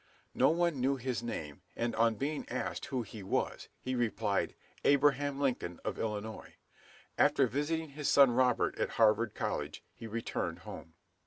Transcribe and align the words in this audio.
No 0.33 0.49
one 0.49 0.81
knew 0.81 0.95
his 0.95 1.21
name, 1.21 1.61
and 1.75 1.95
on 1.95 2.15
being 2.15 2.49
asked 2.49 2.87
who 2.87 3.03
he 3.03 3.21
was, 3.21 3.69
he 3.79 3.93
replied, 3.93 4.55
"Abraham 4.83 5.39
Lincoln 5.39 5.79
of 5.85 5.99
Illinois." 5.99 6.55
After 7.19 7.45
visiting 7.45 7.89
his 7.89 8.09
son 8.09 8.31
Robert 8.31 8.75
at 8.79 8.89
Harvard 8.97 9.35
College, 9.35 9.83
he 9.93 10.07
returned 10.07 10.57
home. 10.65 10.95